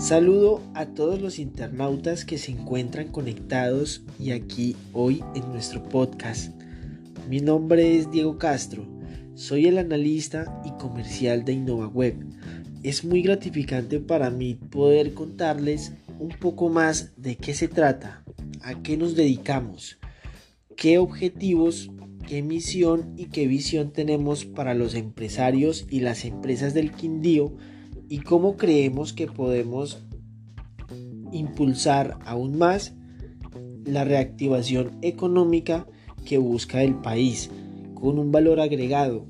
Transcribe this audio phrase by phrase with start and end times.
[0.00, 6.54] Saludo a todos los internautas que se encuentran conectados y aquí hoy en nuestro podcast.
[7.28, 8.88] Mi nombre es Diego Castro,
[9.34, 12.14] soy el analista y comercial de InnovaWeb.
[12.82, 18.24] Es muy gratificante para mí poder contarles un poco más de qué se trata,
[18.62, 19.98] a qué nos dedicamos,
[20.76, 21.90] qué objetivos,
[22.26, 27.54] qué misión y qué visión tenemos para los empresarios y las empresas del Quindío
[28.10, 30.02] y cómo creemos que podemos
[31.32, 32.92] impulsar aún más
[33.84, 35.86] la reactivación económica
[36.24, 37.50] que busca el país
[37.94, 39.26] con un valor agregado.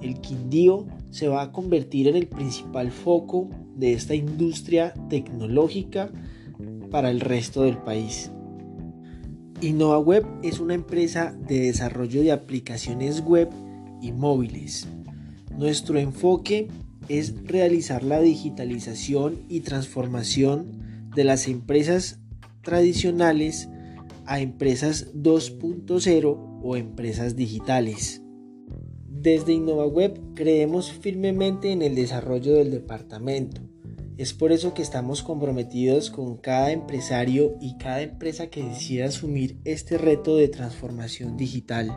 [0.00, 6.12] El Quindío se va a convertir en el principal foco de esta industria tecnológica
[6.92, 8.30] para el resto del país.
[9.60, 13.50] InnovaWeb es una empresa de desarrollo de aplicaciones web
[14.00, 14.86] y móviles.
[15.58, 16.68] Nuestro enfoque
[17.10, 22.20] es realizar la digitalización y transformación de las empresas
[22.62, 23.68] tradicionales
[24.26, 28.22] a empresas 2.0 o empresas digitales.
[29.08, 33.60] Desde InnovaWeb creemos firmemente en el desarrollo del departamento.
[34.16, 39.58] Es por eso que estamos comprometidos con cada empresario y cada empresa que decida asumir
[39.64, 41.90] este reto de transformación digital.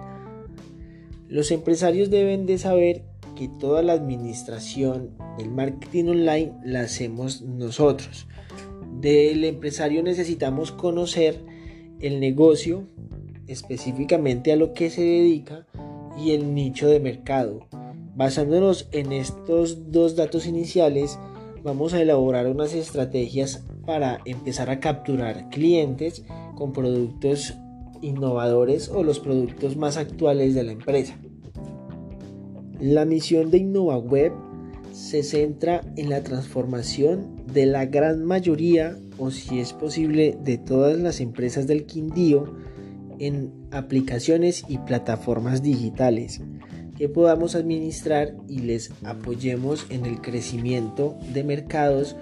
[1.27, 8.27] Los empresarios deben de saber que toda la administración del marketing online la hacemos nosotros.
[8.99, 11.43] Del empresario necesitamos conocer
[11.99, 12.87] el negocio,
[13.47, 15.65] específicamente a lo que se dedica
[16.17, 17.67] y el nicho de mercado.
[18.15, 21.17] Basándonos en estos dos datos iniciales,
[21.63, 26.23] vamos a elaborar unas estrategias para empezar a capturar clientes
[26.55, 27.55] con productos
[28.01, 31.17] innovadores o los productos más actuales de la empresa.
[32.79, 34.33] La misión de InnovaWeb
[34.91, 40.97] se centra en la transformación de la gran mayoría o si es posible de todas
[40.99, 42.55] las empresas del Quindío
[43.19, 46.41] en aplicaciones y plataformas digitales
[46.97, 52.15] que podamos administrar y les apoyemos en el crecimiento de mercados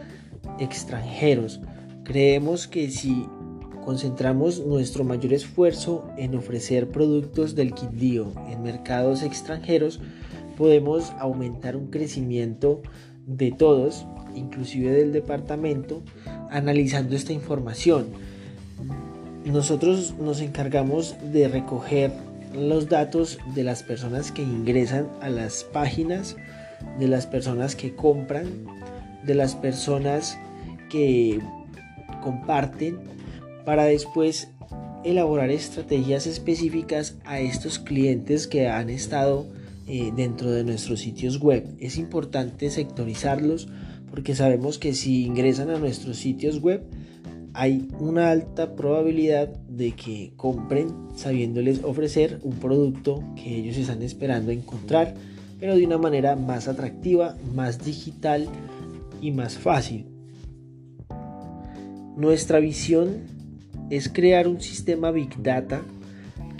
[0.59, 1.61] extranjeros.
[2.03, 3.25] Creemos que si
[3.84, 10.00] concentramos nuestro mayor esfuerzo en ofrecer productos del Quindío en mercados extranjeros,
[10.61, 12.83] podemos aumentar un crecimiento
[13.25, 14.05] de todos,
[14.35, 16.03] inclusive del departamento,
[16.51, 18.09] analizando esta información.
[19.44, 22.11] Nosotros nos encargamos de recoger
[22.53, 26.35] los datos de las personas que ingresan a las páginas,
[26.99, 28.45] de las personas que compran,
[29.25, 30.38] de las personas
[30.91, 31.39] que
[32.22, 32.99] comparten,
[33.66, 34.49] para después
[35.03, 39.47] elaborar estrategias específicas a estos clientes que han estado
[39.94, 41.68] eh, dentro de nuestros sitios web.
[41.78, 43.68] Es importante sectorizarlos
[44.09, 46.81] porque sabemos que si ingresan a nuestros sitios web
[47.53, 54.53] hay una alta probabilidad de que compren sabiéndoles ofrecer un producto que ellos están esperando
[54.53, 55.13] encontrar,
[55.59, 58.47] pero de una manera más atractiva, más digital
[59.22, 60.06] y más fácil.
[62.16, 63.23] Nuestra visión
[63.90, 65.81] es crear un sistema Big Data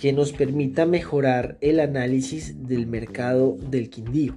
[0.02, 4.34] que nos permita mejorar el análisis del mercado del Quindío.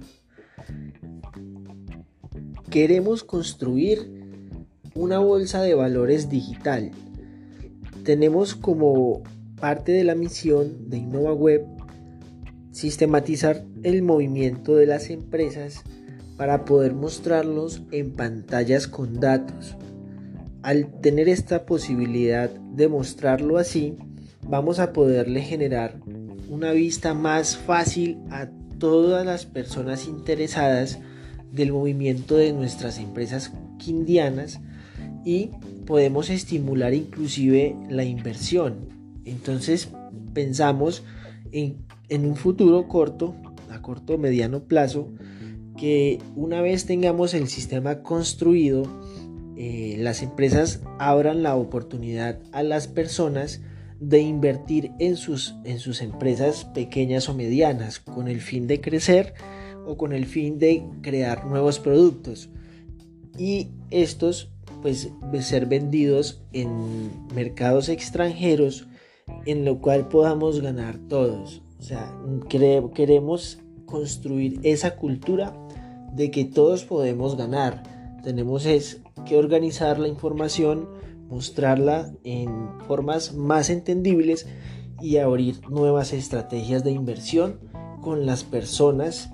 [2.69, 3.97] Queremos construir
[4.93, 6.91] una bolsa de valores digital.
[8.03, 9.23] Tenemos como
[9.59, 11.65] parte de la misión de InnovaWeb
[12.71, 15.81] sistematizar el movimiento de las empresas
[16.37, 19.75] para poder mostrarlos en pantallas con datos.
[20.61, 23.97] Al tener esta posibilidad de mostrarlo así,
[24.47, 25.99] vamos a poderle generar
[26.49, 30.99] una vista más fácil a todas las personas interesadas
[31.51, 34.59] del movimiento de nuestras empresas quindianas
[35.23, 35.51] y
[35.85, 38.89] podemos estimular inclusive la inversión.
[39.25, 39.89] Entonces
[40.33, 41.03] pensamos
[41.51, 43.35] en, un futuro corto,
[43.71, 45.09] a corto o mediano plazo,
[45.77, 48.83] que una vez tengamos el sistema construido,
[49.57, 53.61] eh, las empresas abran la oportunidad a las personas
[54.09, 59.33] de invertir en sus, en sus empresas pequeñas o medianas con el fin de crecer
[59.87, 62.49] o con el fin de crear nuevos productos.
[63.37, 64.51] Y estos
[64.83, 65.09] pues
[65.41, 68.87] ser vendidos en mercados extranjeros
[69.47, 71.63] en lo cual podamos ganar todos.
[71.79, 72.15] O sea
[72.93, 73.57] queremos
[73.87, 75.55] construir esa cultura
[76.13, 77.81] de que todos podemos ganar.
[78.23, 80.89] Tenemos es que organizar la información
[81.29, 82.49] mostrarla en
[82.87, 84.47] formas más entendibles
[85.01, 87.59] y abrir nuevas estrategias de inversión
[88.01, 89.31] con las personas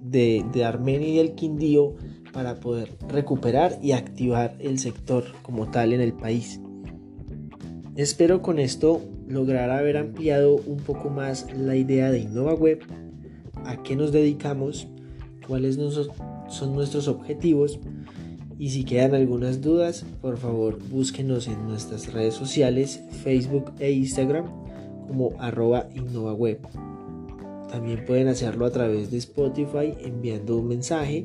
[0.00, 1.96] de, Armenia y el Quindío
[2.32, 6.60] para poder recuperar y activar el sector como tal en el país.
[7.96, 12.80] Espero con esto lograr haber ampliado un poco más la idea de InnovaWeb,
[13.64, 14.86] a qué nos dedicamos,
[15.46, 15.78] cuáles
[16.48, 17.80] son nuestros objetivos
[18.58, 24.46] y si quedan algunas dudas, por favor búsquenos en nuestras redes sociales, Facebook e Instagram
[25.06, 26.58] como arroba InnovaWeb.
[27.70, 31.24] También pueden hacerlo a través de Spotify enviando un mensaje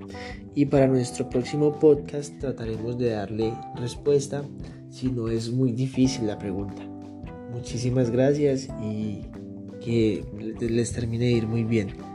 [0.55, 4.43] y para nuestro próximo podcast trataremos de darle respuesta
[4.89, 6.81] si no es muy difícil la pregunta.
[7.53, 9.21] Muchísimas gracias y
[9.81, 10.23] que
[10.59, 12.10] les termine de ir muy bien.